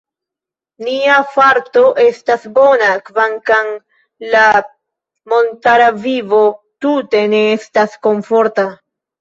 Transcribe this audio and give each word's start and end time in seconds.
Nia 0.85 1.17
farto 1.33 1.83
estas 2.03 2.47
bona, 2.55 2.87
kvankam 3.09 3.69
la 4.31 4.47
montara 5.35 5.93
vivo 6.09 6.41
tute 6.87 7.23
ne 7.37 7.47
estas 7.61 7.97
komforta. 8.09 8.69